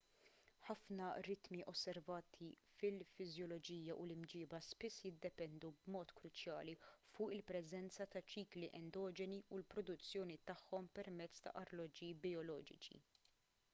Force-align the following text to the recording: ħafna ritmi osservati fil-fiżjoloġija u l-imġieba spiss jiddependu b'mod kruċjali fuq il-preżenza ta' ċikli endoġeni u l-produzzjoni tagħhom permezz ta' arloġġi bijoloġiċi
ħafna 0.67 1.07
ritmi 1.25 1.57
osservati 1.71 2.45
fil-fiżjoloġija 2.77 3.95
u 4.03 4.05
l-imġieba 4.07 4.61
spiss 4.69 5.03
jiddependu 5.07 5.69
b'mod 5.81 6.13
kruċjali 6.21 6.75
fuq 7.17 7.35
il-preżenza 7.37 8.09
ta' 8.15 8.23
ċikli 8.33 8.69
endoġeni 8.79 9.39
u 9.49 9.59
l-produzzjoni 9.61 10.39
tagħhom 10.53 10.89
permezz 11.01 11.45
ta' 11.47 11.53
arloġġi 11.63 12.11
bijoloġiċi 12.25 12.99